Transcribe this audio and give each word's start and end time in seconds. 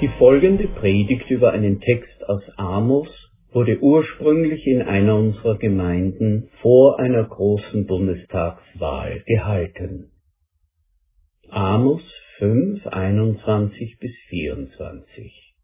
Die 0.00 0.08
folgende 0.16 0.68
Predigt 0.68 1.28
über 1.28 1.50
einen 1.50 1.80
Text 1.80 2.22
aus 2.28 2.42
Amos 2.56 3.08
wurde 3.50 3.80
ursprünglich 3.80 4.64
in 4.64 4.80
einer 4.82 5.16
unserer 5.16 5.58
Gemeinden 5.58 6.50
vor 6.62 7.00
einer 7.00 7.24
großen 7.24 7.84
Bundestagswahl 7.84 9.24
gehalten. 9.26 10.12
Amos 11.48 12.02
5, 12.38 12.86
21 12.86 13.98
bis 13.98 14.12
24 14.28 15.56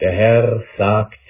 Der 0.00 0.10
Herr 0.10 0.64
sagt, 0.76 1.20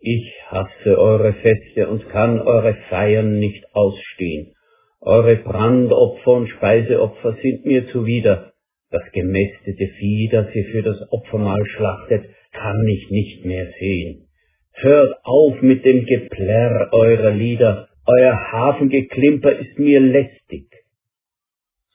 ich 0.00 0.30
hasse 0.48 0.98
eure 0.98 1.32
Feste 1.32 1.88
und 1.88 2.10
kann 2.10 2.40
eure 2.40 2.74
Feiern 2.90 3.38
nicht 3.38 3.64
ausstehen. 3.74 4.52
Eure 5.00 5.36
Brandopfer 5.36 6.32
und 6.32 6.48
Speiseopfer 6.48 7.38
sind 7.40 7.64
mir 7.64 7.88
zuwider. 7.88 8.49
Das 8.90 9.02
gemästete 9.12 9.86
Vieh, 9.98 10.28
das 10.30 10.54
ihr 10.54 10.64
für 10.72 10.82
das 10.82 11.00
Opfermahl 11.12 11.64
schlachtet, 11.66 12.24
kann 12.52 12.86
ich 12.88 13.10
nicht 13.10 13.44
mehr 13.44 13.70
sehen. 13.78 14.28
Hört 14.72 15.14
auf 15.22 15.62
mit 15.62 15.84
dem 15.84 16.06
Geplärr 16.06 16.88
eurer 16.92 17.30
Lieder, 17.30 17.88
euer 18.06 18.52
Hafengeklimper 18.52 19.52
ist 19.52 19.78
mir 19.78 20.00
lästig. 20.00 20.66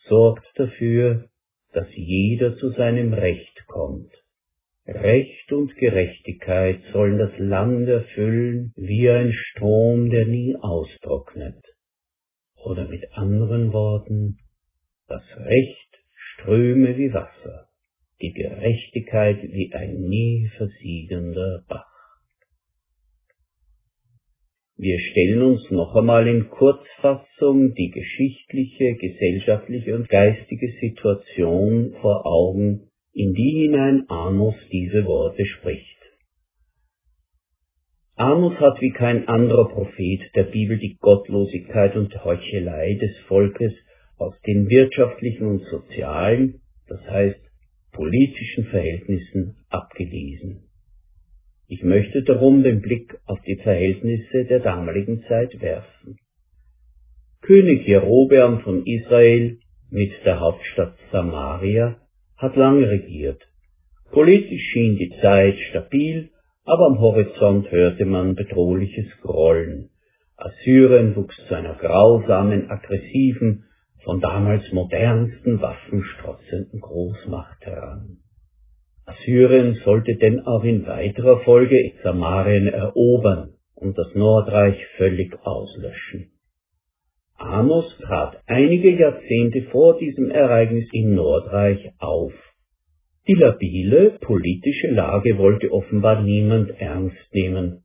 Sorgt 0.08 0.48
dafür, 0.56 1.26
dass 1.74 1.88
jeder 1.94 2.56
zu 2.56 2.70
seinem 2.70 3.14
Recht 3.14 3.66
kommt. 3.68 4.12
Recht 4.88 5.52
und 5.52 5.76
Gerechtigkeit 5.76 6.80
sollen 6.94 7.18
das 7.18 7.38
Land 7.40 7.90
erfüllen 7.90 8.72
wie 8.76 9.10
ein 9.10 9.34
Strom, 9.34 10.10
der 10.10 10.28
nie 10.28 10.56
austrocknet. 10.62 11.62
Oder 12.64 12.88
mit 12.88 13.04
anderen 13.14 13.74
Worten, 13.74 14.38
das 15.08 15.24
Recht 15.38 15.85
ströme 16.36 16.98
wie 16.98 17.14
Wasser, 17.14 17.68
die 18.22 18.34
Gerechtigkeit 18.34 19.42
wie 19.44 19.74
ein 19.74 19.96
nie 20.02 20.50
versiegender 20.58 21.64
Bach. 21.68 21.86
Wir 24.78 25.00
stellen 25.00 25.42
uns 25.42 25.72
noch 25.72 25.96
einmal 25.96 26.28
in 26.28 26.50
Kurzfassung 26.50 27.74
die 27.76 27.92
geschichtliche, 27.92 28.96
gesellschaftliche 28.96 29.96
und 29.96 30.10
geistige 30.10 30.70
Situation 30.82 31.96
vor 32.02 32.26
Augen, 32.26 32.90
in 33.14 33.34
die 33.34 33.62
hinein 33.62 34.04
Amos 34.10 34.56
diese 34.72 35.06
Worte 35.06 35.46
spricht. 35.46 35.96
Amos 38.18 38.56
hat 38.60 38.82
wie 38.82 38.92
kein 38.92 39.28
anderer 39.30 39.70
Prophet 39.70 40.22
der 40.36 40.44
Bibel 40.44 40.78
die 40.78 40.98
Gottlosigkeit 41.00 41.96
und 41.96 42.24
Heuchelei 42.26 42.96
des 42.96 43.18
Volkes 43.28 43.74
aus 44.18 44.34
den 44.42 44.70
wirtschaftlichen 44.70 45.48
und 45.48 45.64
sozialen, 45.66 46.62
das 46.88 47.02
heißt 47.10 47.40
politischen 47.92 48.66
Verhältnissen 48.66 49.58
abgelesen. 49.70 50.64
Ich 51.68 51.84
möchte 51.84 52.24
darum 52.24 52.64
den 52.64 52.82
Blick 52.82 53.18
auf 53.26 53.42
die 53.42 53.56
Verhältnisse 53.56 54.46
der 54.46 54.60
damaligen 54.60 55.24
Zeit 55.24 55.60
werfen. 55.62 56.18
König 57.42 57.88
Jerobeam 57.88 58.60
von 58.60 58.86
Israel 58.86 59.58
mit 59.90 60.12
der 60.26 60.40
Hauptstadt 60.40 60.96
Samaria 61.12 61.98
hat 62.38 62.56
lange 62.56 62.90
regiert. 62.90 63.42
Politisch 64.12 64.64
schien 64.72 64.98
die 64.98 65.14
Zeit 65.22 65.58
stabil, 65.70 66.30
aber 66.64 66.88
am 66.88 67.00
Horizont 67.00 67.72
hörte 67.72 68.06
man 68.06 68.36
bedrohliches 68.36 69.08
Grollen. 69.22 69.90
Assyrien 70.38 71.16
wuchs 71.16 71.36
zu 71.48 71.56
einer 71.56 71.76
grausamen, 71.76 72.70
aggressiven, 72.70 73.66
von 74.06 74.22
damals 74.22 74.72
modernsten 74.72 75.62
Waffen 75.62 76.04
strotzenden 76.04 76.80
Großmacht 76.80 77.66
heran. 77.66 78.20
Assyrien 79.06 79.76
sollte 79.84 80.16
denn 80.16 80.40
auch 80.46 80.64
in 80.64 80.88
weiterer 80.88 81.40
Folge 81.40 81.94
Samarien 82.04 82.68
erobern 82.68 83.56
und 83.74 83.98
das 83.98 84.14
Nordreich 84.16 84.78
völlig 84.98 85.34
auslöschen. 85.44 86.32
Amos 87.38 87.86
trat 88.00 88.42
einige 88.48 88.92
Jahrzehnte 88.92 89.64
vor 89.72 89.98
diesem 89.98 90.32
Ereignis 90.32 90.88
im 90.94 91.16
Nordreich 91.16 91.92
auf. 92.00 92.32
Die 93.28 93.34
labile 93.34 94.12
politische 94.22 94.88
Lage 94.88 95.38
wollte 95.38 95.72
offenbar 95.72 96.22
niemand 96.22 96.80
ernst 96.80 97.34
nehmen. 97.34 97.84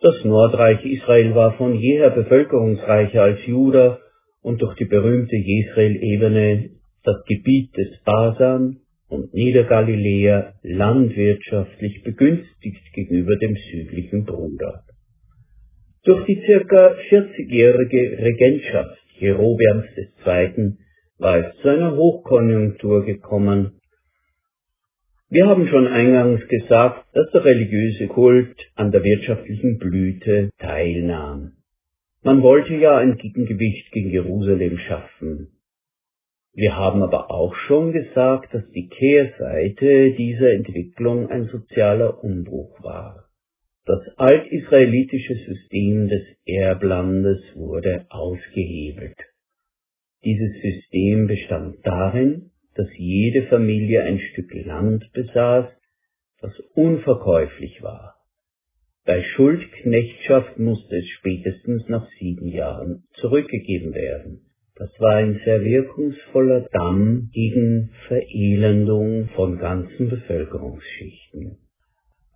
Das 0.00 0.24
Nordreich 0.24 0.84
Israel 0.84 1.34
war 1.34 1.54
von 1.54 1.74
jeher 1.74 2.10
bevölkerungsreicher 2.10 3.22
als 3.22 3.46
Juda 3.46 3.98
und 4.44 4.60
durch 4.60 4.76
die 4.76 4.84
berühmte 4.84 5.36
Jesrael-Ebene 5.36 6.70
das 7.02 7.24
Gebiet 7.26 7.74
des 7.76 7.98
Basan 8.04 8.80
und 9.08 9.32
Niedergaliläa 9.32 10.52
landwirtschaftlich 10.62 12.02
begünstigt 12.02 12.92
gegenüber 12.94 13.36
dem 13.36 13.56
südlichen 13.56 14.24
Bruder. 14.24 14.82
Durch 16.04 16.26
die 16.26 16.42
circa 16.44 16.94
40-jährige 17.10 18.18
Regentschaft 18.18 18.98
Jerobeams 19.18 19.86
II. 20.26 20.74
war 21.18 21.38
es 21.38 21.56
zu 21.62 21.68
einer 21.68 21.96
Hochkonjunktur 21.96 23.06
gekommen. 23.06 23.80
Wir 25.30 25.46
haben 25.46 25.68
schon 25.68 25.86
eingangs 25.86 26.46
gesagt, 26.48 27.06
dass 27.14 27.30
der 27.32 27.46
religiöse 27.46 28.08
Kult 28.08 28.56
an 28.74 28.92
der 28.92 29.02
wirtschaftlichen 29.02 29.78
Blüte 29.78 30.50
teilnahm. 30.58 31.52
Man 32.24 32.40
wollte 32.40 32.74
ja 32.74 32.96
ein 32.96 33.18
Gegengewicht 33.18 33.92
gegen 33.92 34.08
Jerusalem 34.08 34.78
schaffen. 34.78 35.48
Wir 36.54 36.74
haben 36.74 37.02
aber 37.02 37.30
auch 37.30 37.54
schon 37.54 37.92
gesagt, 37.92 38.54
dass 38.54 38.66
die 38.70 38.88
Kehrseite 38.88 40.12
dieser 40.12 40.52
Entwicklung 40.52 41.28
ein 41.28 41.48
sozialer 41.48 42.24
Umbruch 42.24 42.82
war. 42.82 43.28
Das 43.84 44.00
altisraelitische 44.16 45.34
System 45.34 46.08
des 46.08 46.22
Erblandes 46.46 47.42
wurde 47.56 48.06
ausgehebelt. 48.08 49.18
Dieses 50.24 50.62
System 50.62 51.26
bestand 51.26 51.76
darin, 51.82 52.52
dass 52.74 52.88
jede 52.96 53.42
Familie 53.48 54.02
ein 54.02 54.18
Stück 54.18 54.54
Land 54.54 55.12
besaß, 55.12 55.66
das 56.40 56.58
unverkäuflich 56.72 57.82
war. 57.82 58.13
Bei 59.06 59.22
Schuldknechtschaft 59.22 60.58
musste 60.58 60.96
es 60.96 61.06
spätestens 61.18 61.86
nach 61.88 62.08
sieben 62.18 62.48
Jahren 62.48 63.04
zurückgegeben 63.20 63.92
werden. 63.92 64.46
Das 64.76 64.88
war 64.98 65.16
ein 65.16 65.40
sehr 65.44 65.62
wirkungsvoller 65.62 66.68
Damm 66.72 67.28
gegen 67.30 67.90
Verelendung 68.08 69.28
von 69.36 69.58
ganzen 69.58 70.08
Bevölkerungsschichten. 70.08 71.58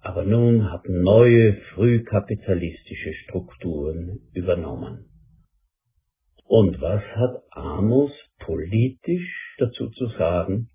Aber 0.02 0.24
nun 0.24 0.70
hatten 0.70 1.02
neue 1.02 1.54
frühkapitalistische 1.74 3.14
Strukturen 3.24 4.20
übernommen. 4.34 5.06
Und 6.44 6.82
was 6.82 7.02
hat 7.02 7.42
Amos 7.50 8.12
politisch 8.40 9.56
dazu 9.56 9.88
zu 9.88 10.08
sagen? 10.18 10.68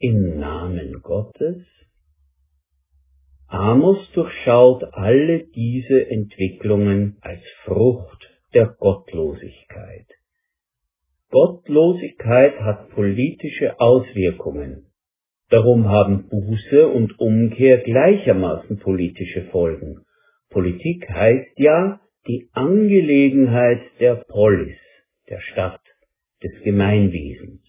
Im 0.00 0.40
Namen 0.40 1.00
Gottes? 1.00 1.64
Amos 3.48 4.10
durchschaut 4.12 4.84
alle 4.92 5.46
diese 5.54 6.10
Entwicklungen 6.10 7.16
als 7.22 7.40
Frucht 7.64 8.28
der 8.52 8.76
Gottlosigkeit. 8.78 10.06
Gottlosigkeit 11.30 12.60
hat 12.60 12.90
politische 12.90 13.80
Auswirkungen. 13.80 14.86
Darum 15.48 15.88
haben 15.88 16.28
Buße 16.28 16.88
und 16.88 17.18
Umkehr 17.18 17.78
gleichermaßen 17.78 18.80
politische 18.80 19.44
Folgen. 19.44 20.04
Politik 20.50 21.08
heißt 21.08 21.58
ja 21.58 22.00
die 22.26 22.50
Angelegenheit 22.52 23.80
der 23.98 24.16
Polis, 24.16 24.76
der 25.30 25.40
Stadt, 25.40 25.80
des 26.42 26.52
Gemeinwesens. 26.64 27.62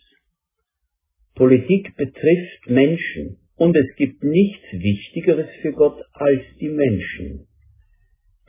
Politik 1.36 1.96
betrifft 1.96 2.70
Menschen 2.70 3.39
und 3.60 3.76
es 3.76 3.94
gibt 3.98 4.24
nichts 4.24 4.64
Wichtigeres 4.72 5.50
für 5.62 5.74
Gott 5.74 6.02
als 6.14 6.42
die 6.62 6.70
Menschen. 6.70 7.48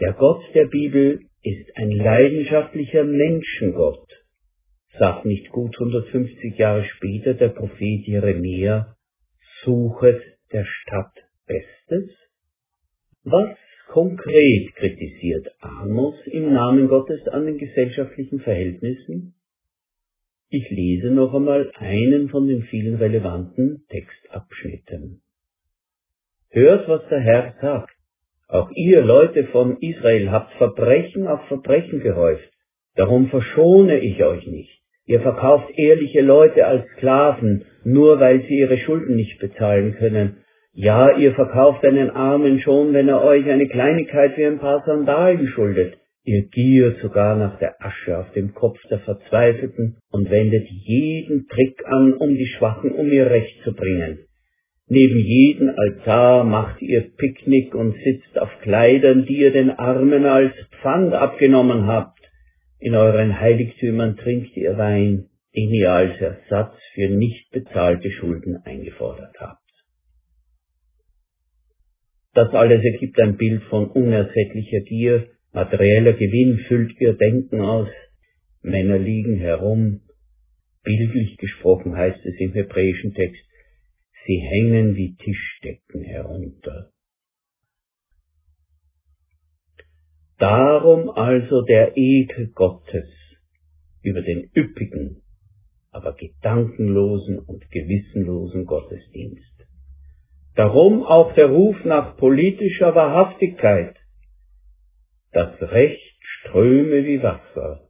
Der 0.00 0.12
Gott 0.12 0.42
der 0.54 0.66
Bibel 0.66 1.20
ist 1.42 1.76
ein 1.76 1.90
leidenschaftlicher 1.90 3.02
Menschengott, 3.02 4.08
sagt 4.98 5.24
nicht 5.24 5.50
gut 5.50 5.74
150 5.78 6.56
Jahre 6.56 6.84
später 6.84 7.34
der 7.34 7.48
Prophet 7.48 8.06
Jeremia 8.06 8.94
suchet 9.64 10.22
der 10.52 10.64
Stadt 10.64 11.12
Bestes? 11.44 12.16
Was 13.24 13.56
konkret 13.88 14.74
kritisiert 14.76 15.48
Amos 15.58 16.14
im 16.26 16.52
Namen 16.52 16.86
Gottes 16.86 17.26
an 17.26 17.46
den 17.46 17.58
gesellschaftlichen 17.58 18.38
Verhältnissen? 18.38 19.34
Ich 20.52 20.68
lese 20.68 21.12
noch 21.12 21.32
einmal 21.32 21.70
einen 21.76 22.28
von 22.28 22.48
den 22.48 22.62
vielen 22.62 22.96
relevanten 22.96 23.84
Textabschnitten. 23.88 25.22
Hört, 26.48 26.88
was 26.88 27.02
der 27.08 27.20
Herr 27.20 27.54
sagt. 27.60 27.94
Auch 28.48 28.68
ihr 28.74 29.00
Leute 29.00 29.44
von 29.44 29.76
Israel 29.80 30.32
habt 30.32 30.52
Verbrechen 30.54 31.28
auf 31.28 31.46
Verbrechen 31.46 32.00
gehäuft. 32.00 32.50
Darum 32.96 33.28
verschone 33.28 34.00
ich 34.00 34.24
euch 34.24 34.44
nicht. 34.48 34.82
Ihr 35.06 35.20
verkauft 35.20 35.70
ehrliche 35.76 36.20
Leute 36.20 36.66
als 36.66 36.84
Sklaven, 36.96 37.64
nur 37.84 38.18
weil 38.18 38.42
sie 38.42 38.58
ihre 38.58 38.78
Schulden 38.78 39.14
nicht 39.14 39.38
bezahlen 39.38 39.94
können. 39.98 40.38
Ja, 40.72 41.16
ihr 41.16 41.32
verkauft 41.34 41.84
einen 41.84 42.10
Armen 42.10 42.58
schon, 42.58 42.92
wenn 42.92 43.08
er 43.08 43.22
euch 43.22 43.48
eine 43.48 43.68
Kleinigkeit 43.68 44.36
wie 44.36 44.46
ein 44.46 44.58
paar 44.58 44.82
Sandalen 44.84 45.46
schuldet. 45.46 45.99
Ihr 46.24 46.42
giert 46.48 47.00
sogar 47.00 47.36
nach 47.36 47.58
der 47.58 47.82
Asche 47.82 48.18
auf 48.18 48.30
dem 48.32 48.52
Kopf 48.52 48.78
der 48.90 49.00
Verzweifelten 49.00 49.96
und 50.10 50.30
wendet 50.30 50.68
jeden 50.68 51.46
Trick 51.48 51.82
an, 51.86 52.12
um 52.12 52.34
die 52.34 52.46
Schwachen 52.46 52.92
um 52.92 53.10
ihr 53.10 53.30
Recht 53.30 53.62
zu 53.64 53.72
bringen. 53.72 54.26
Neben 54.86 55.18
jeden 55.18 55.70
Altar 55.70 56.44
macht 56.44 56.82
ihr 56.82 57.12
Picknick 57.16 57.74
und 57.74 57.94
sitzt 58.04 58.38
auf 58.38 58.50
Kleidern, 58.62 59.24
die 59.24 59.38
ihr 59.38 59.52
den 59.52 59.70
Armen 59.70 60.26
als 60.26 60.52
Pfand 60.82 61.14
abgenommen 61.14 61.86
habt. 61.86 62.18
In 62.80 62.94
euren 62.96 63.38
Heiligtümern 63.38 64.16
trinkt 64.16 64.56
ihr 64.56 64.76
Wein, 64.76 65.28
den 65.54 65.70
ihr 65.70 65.92
als 65.92 66.20
Ersatz 66.20 66.74
für 66.94 67.08
nicht 67.08 67.50
bezahlte 67.50 68.10
Schulden 68.10 68.56
eingefordert 68.64 69.36
habt. 69.38 69.60
Das 72.34 72.52
alles 72.52 72.84
ergibt 72.84 73.20
ein 73.20 73.36
Bild 73.36 73.62
von 73.64 73.90
unersättlicher 73.90 74.80
Gier, 74.80 75.28
Materieller 75.52 76.12
Gewinn 76.12 76.58
füllt 76.68 77.00
ihr 77.00 77.14
Denken 77.14 77.60
aus. 77.60 77.88
Männer 78.62 78.98
liegen 78.98 79.38
herum. 79.38 80.02
Bildlich 80.82 81.36
gesprochen 81.38 81.96
heißt 81.96 82.24
es 82.24 82.34
im 82.38 82.52
hebräischen 82.52 83.14
Text, 83.14 83.42
sie 84.26 84.38
hängen 84.38 84.96
wie 84.96 85.14
Tischdecken 85.16 86.02
herunter. 86.02 86.90
Darum 90.38 91.10
also 91.10 91.62
der 91.62 91.96
Ekel 91.96 92.48
Gottes 92.48 93.08
über 94.02 94.22
den 94.22 94.50
üppigen, 94.56 95.22
aber 95.90 96.14
gedankenlosen 96.14 97.38
und 97.38 97.70
gewissenlosen 97.70 98.64
Gottesdienst. 98.64 99.66
Darum 100.54 101.02
auch 101.02 101.34
der 101.34 101.46
Ruf 101.46 101.76
nach 101.84 102.16
politischer 102.16 102.94
Wahrhaftigkeit, 102.94 103.99
das 105.32 105.60
Recht 105.60 106.16
ströme 106.20 107.04
wie 107.04 107.22
Wasser, 107.22 107.88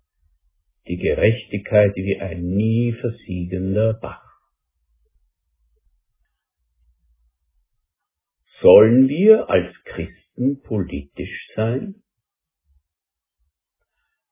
die 0.87 0.97
Gerechtigkeit 0.97 1.95
wie 1.97 2.21
ein 2.21 2.43
nie 2.43 2.93
versiegender 2.93 3.95
Bach. 3.95 4.27
Sollen 8.61 9.09
wir 9.09 9.49
als 9.49 9.75
Christen 9.85 10.61
politisch 10.63 11.49
sein? 11.57 12.03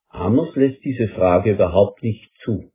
Amos 0.08 0.54
lässt 0.56 0.84
diese 0.84 1.08
Frage 1.08 1.52
überhaupt 1.52 2.02
nicht 2.02 2.30
zu. 2.44 2.70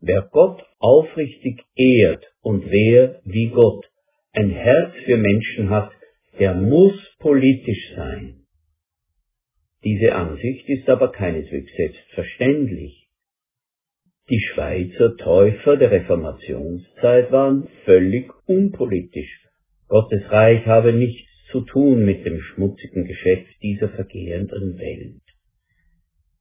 Wer 0.00 0.22
Gott 0.30 0.62
aufrichtig 0.78 1.64
ehrt 1.74 2.24
und 2.40 2.70
wer, 2.70 3.20
wie 3.24 3.48
Gott, 3.48 3.86
ein 4.32 4.50
Herz 4.50 4.94
für 5.04 5.16
Menschen 5.16 5.70
hat, 5.70 5.90
der 6.38 6.54
muss 6.54 7.16
politisch 7.18 7.94
sein. 7.96 8.46
Diese 9.84 10.14
Ansicht 10.14 10.68
ist 10.68 10.88
aber 10.88 11.12
keineswegs 11.12 11.70
selbstverständlich. 11.76 13.08
Die 14.30 14.40
Schweizer 14.40 15.16
Täufer 15.16 15.76
der 15.76 15.90
Reformationszeit 15.90 17.30
waren 17.32 17.68
völlig 17.84 18.30
unpolitisch. 18.46 19.46
Gottes 19.86 20.30
Reich 20.30 20.66
habe 20.66 20.92
nichts 20.92 21.30
zu 21.50 21.62
tun 21.62 22.04
mit 22.04 22.26
dem 22.26 22.40
schmutzigen 22.40 23.06
Geschäft 23.06 23.48
dieser 23.62 23.88
vergehenden 23.88 24.78
Welt. 24.78 25.22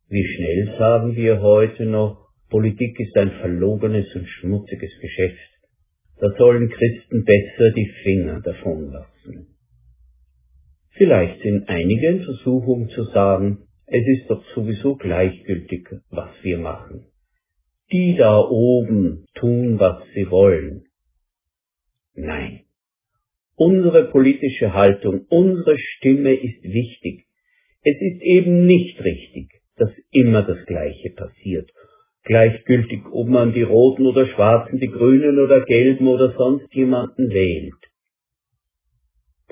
Wie 0.09 0.25
schnell 0.25 0.75
sagen 0.77 1.15
wir 1.15 1.41
heute 1.41 1.85
noch, 1.85 2.27
Politik 2.49 2.99
ist 2.99 3.15
ein 3.17 3.31
verlogenes 3.39 4.13
und 4.15 4.27
schmutziges 4.27 4.91
Geschäft. 4.99 5.49
Da 6.19 6.33
sollen 6.37 6.69
Christen 6.69 7.23
besser 7.23 7.71
die 7.71 7.91
Finger 8.03 8.41
davon 8.41 8.91
lassen. 8.91 9.56
Vielleicht 10.97 11.41
sind 11.43 11.69
einige 11.69 12.07
in 12.07 12.23
Versuchung 12.23 12.89
zu 12.89 13.03
sagen, 13.05 13.67
es 13.85 14.05
ist 14.05 14.29
doch 14.29 14.43
sowieso 14.55 14.95
gleichgültig, 14.95 15.87
was 16.09 16.29
wir 16.41 16.57
machen. 16.57 17.05
Die 17.91 18.15
da 18.15 18.39
oben 18.39 19.25
tun, 19.35 19.79
was 19.79 20.03
sie 20.13 20.29
wollen. 20.29 20.85
Nein. 22.15 22.61
Unsere 23.55 24.05
politische 24.05 24.73
Haltung, 24.73 25.25
unsere 25.29 25.77
Stimme 25.77 26.33
ist 26.33 26.63
wichtig. 26.63 27.25
Es 27.83 27.95
ist 28.01 28.21
eben 28.21 28.65
nicht 28.65 28.99
richtig, 29.03 29.61
dass 29.77 29.91
immer 30.11 30.43
das 30.43 30.65
Gleiche 30.65 31.11
passiert. 31.11 31.71
Gleichgültig, 32.23 33.01
ob 33.11 33.27
man 33.27 33.53
die 33.53 33.61
Roten 33.61 34.05
oder 34.05 34.27
Schwarzen, 34.27 34.79
die 34.79 34.89
Grünen 34.89 35.39
oder 35.39 35.61
Gelben 35.61 36.07
oder 36.07 36.33
sonst 36.37 36.73
jemanden 36.73 37.29
wählt. 37.29 37.86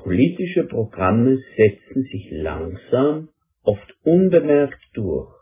Politische 0.05 0.65
Programme 0.65 1.39
setzen 1.57 2.03
sich 2.03 2.29
langsam, 2.29 3.29
oft 3.63 3.91
unbemerkt 4.03 4.79
durch. 4.93 5.33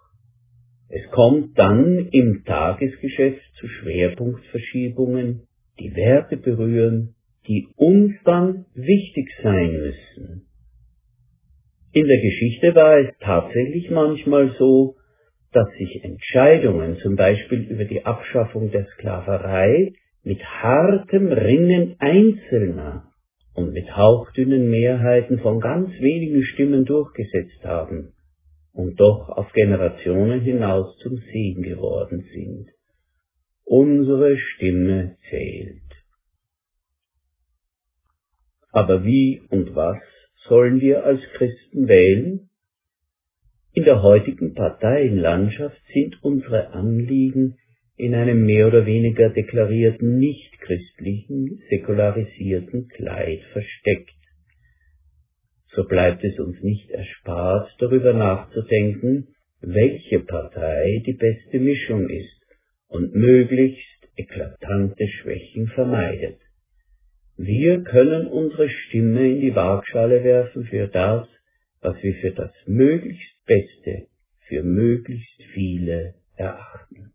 Es 0.87 1.05
kommt 1.11 1.59
dann 1.59 2.07
im 2.13 2.45
Tagesgeschäft 2.45 3.43
zu 3.59 3.67
Schwerpunktverschiebungen, 3.67 5.47
die 5.81 5.93
Werte 5.97 6.37
berühren, 6.37 7.15
die 7.45 7.67
uns 7.75 8.13
dann 8.23 8.63
wichtig 8.73 9.27
sein 9.43 9.73
müssen. 9.73 10.47
In 11.91 12.07
der 12.07 12.21
Geschichte 12.21 12.73
war 12.73 12.99
es 12.99 13.09
tatsächlich 13.19 13.91
manchmal 13.91 14.55
so, 14.57 14.95
dass 15.51 15.67
sich 15.77 16.05
Entscheidungen 16.05 16.99
zum 16.99 17.17
Beispiel 17.17 17.63
über 17.69 17.83
die 17.83 18.05
Abschaffung 18.05 18.71
der 18.71 18.85
Sklaverei 18.93 19.91
mit 20.23 20.41
hartem 20.41 21.33
Ringen 21.33 21.97
Einzelner 21.99 23.12
und 23.53 23.73
mit 23.73 23.95
hauchdünnen 23.95 24.69
Mehrheiten 24.69 25.39
von 25.39 25.59
ganz 25.59 25.89
wenigen 25.99 26.43
Stimmen 26.43 26.85
durchgesetzt 26.85 27.63
haben 27.63 28.13
und 28.73 28.99
doch 28.99 29.29
auf 29.29 29.51
Generationen 29.53 30.41
hinaus 30.41 30.97
zum 30.97 31.17
Segen 31.17 31.61
geworden 31.61 32.25
sind. 32.33 32.69
Unsere 33.63 34.37
Stimme 34.37 35.17
zählt. 35.29 35.81
Aber 38.71 39.05
wie 39.05 39.41
und 39.49 39.75
was 39.75 39.99
sollen 40.47 40.81
wir 40.81 41.05
als 41.05 41.21
Christen 41.35 41.87
wählen? 41.87 42.49
In 43.73 43.83
der 43.83 44.01
heutigen 44.01 44.53
Parteienlandschaft 44.55 45.79
sind 45.93 46.23
unsere 46.23 46.73
Anliegen 46.73 47.57
in 47.95 48.15
einem 48.15 48.45
mehr 48.45 48.67
oder 48.67 48.85
weniger 48.85 49.29
deklarierten 49.29 50.17
nichtchristlichen, 50.17 51.61
säkularisierten 51.69 52.87
Kleid 52.89 53.41
versteckt. 53.51 54.15
So 55.69 55.85
bleibt 55.85 56.23
es 56.23 56.39
uns 56.39 56.61
nicht 56.61 56.89
erspart, 56.89 57.69
darüber 57.79 58.13
nachzudenken, 58.13 59.35
welche 59.61 60.19
Partei 60.19 61.01
die 61.05 61.13
beste 61.13 61.59
Mischung 61.59 62.09
ist 62.09 62.41
und 62.87 63.15
möglichst 63.15 64.09
eklatante 64.15 65.07
Schwächen 65.07 65.67
vermeidet. 65.67 66.37
Wir 67.37 67.81
können 67.81 68.27
unsere 68.27 68.69
Stimme 68.69 69.27
in 69.27 69.41
die 69.41 69.55
Waagschale 69.55 70.23
werfen 70.23 70.65
für 70.65 70.87
das, 70.87 71.27
was 71.81 72.01
wir 72.03 72.13
für 72.15 72.31
das 72.31 72.51
möglichst 72.67 73.45
Beste 73.45 74.07
für 74.47 74.63
möglichst 74.63 75.41
viele 75.53 76.15
erachten. 76.35 77.12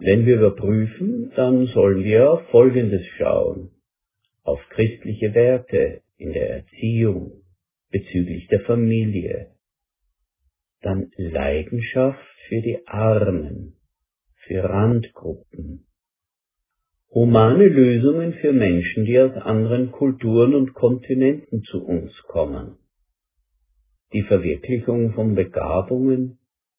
Wenn 0.00 0.26
wir 0.26 0.36
überprüfen, 0.36 1.32
dann 1.34 1.66
sollen 1.66 2.04
wir 2.04 2.30
auf 2.30 2.42
Folgendes 2.50 3.04
schauen. 3.16 3.70
Auf 4.44 4.60
christliche 4.70 5.34
Werte 5.34 6.02
in 6.16 6.32
der 6.32 6.50
Erziehung 6.50 7.42
bezüglich 7.90 8.46
der 8.48 8.60
Familie. 8.60 9.54
Dann 10.82 11.10
Leidenschaft 11.16 12.24
für 12.48 12.62
die 12.62 12.86
Armen, 12.86 13.74
für 14.46 14.62
Randgruppen. 14.62 15.86
Humane 17.10 17.66
Lösungen 17.66 18.34
für 18.34 18.52
Menschen, 18.52 19.04
die 19.04 19.18
aus 19.18 19.34
anderen 19.34 19.90
Kulturen 19.90 20.54
und 20.54 20.74
Kontinenten 20.74 21.62
zu 21.62 21.84
uns 21.84 22.12
kommen. 22.22 22.76
Die 24.12 24.22
Verwirklichung 24.22 25.12
von 25.12 25.34
Begabungen, 25.34 26.38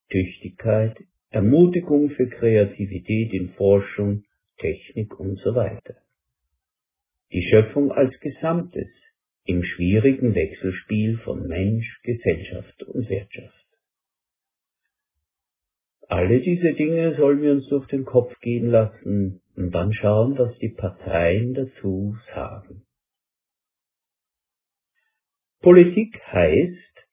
Tüchtigkeit, 0.10 0.98
Ermutigung 1.31 2.09
für 2.09 2.27
Kreativität 2.27 3.33
in 3.33 3.50
Forschung, 3.50 4.24
Technik 4.57 5.19
und 5.19 5.38
so 5.39 5.53
weiter. 5.53 5.95
Die 7.31 7.43
Schöpfung 7.43 7.91
als 7.91 8.19
Gesamtes 8.19 8.88
im 9.45 9.63
schwierigen 9.63 10.33
Wechselspiel 10.33 11.19
von 11.19 11.48
Mensch, 11.48 12.01
Gesellschaft 12.03 12.81
und 12.83 13.07
Wirtschaft. 13.09 13.67
Alle 16.07 16.39
diese 16.39 16.74
Dinge 16.74 17.15
sollen 17.15 17.43
wir 17.43 17.51
uns 17.51 17.67
durch 17.67 17.86
den 17.88 18.05
Kopf 18.05 18.33
gehen 18.39 18.71
lassen 18.71 19.41
und 19.55 19.69
dann 19.71 19.93
schauen, 19.93 20.36
was 20.39 20.57
die 20.57 20.69
Parteien 20.69 21.53
dazu 21.53 22.17
sagen. 22.33 22.81
Politik 25.62 26.19
heißt, 26.31 27.07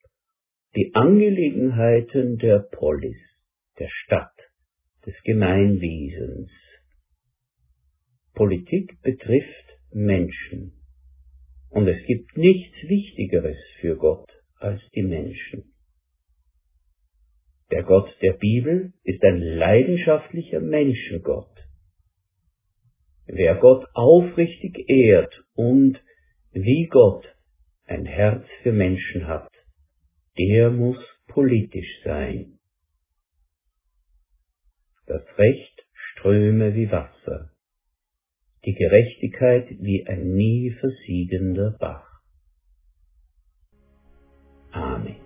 die 0.77 0.95
Angelegenheiten 0.95 2.39
der 2.39 2.61
Polis 2.61 3.19
der 3.79 3.89
Stadt, 3.89 4.37
des 5.05 5.15
Gemeinwesens. 5.25 6.51
Politik 8.35 9.01
betrifft 9.03 9.79
Menschen, 9.93 10.73
Und 11.71 11.89
es 11.89 12.05
gibt 12.07 12.37
nichts 12.37 12.77
Wichtigeres 12.89 13.59
für 13.81 13.97
Gott 13.97 14.31
als 14.59 14.81
die 14.95 15.03
Menschen. 15.03 15.73
Der 17.71 17.83
Gott 17.83 18.17
der 18.23 18.35
Bibel 18.35 18.93
ist 19.03 19.23
ein 19.25 19.41
leidenschaftlicher 19.41 20.61
Menschengott. 20.61 21.51
Wer 23.27 23.57
Gott 23.57 23.87
aufrichtig 23.95 24.89
ehrt 24.89 25.45
und 25.55 26.01
wie 26.53 26.87
Gott 26.87 27.27
ein 27.87 28.07
Herz 28.07 28.47
für 28.63 28.73
Menschen 28.73 29.27
hat, 29.27 29.53
der 30.39 30.71
muss 30.71 30.99
politisch 31.27 32.03
sein. 32.05 32.56
Das 35.07 35.23
Recht 35.39 35.87
ströme 35.95 36.75
wie 36.75 36.91
Wasser, 36.91 37.51
die 38.65 38.75
Gerechtigkeit 38.75 39.69
wie 39.79 40.07
ein 40.07 40.35
nie 40.35 40.73
versiegender 40.81 41.77
Bach. 41.79 42.21
Amen. 44.73 45.26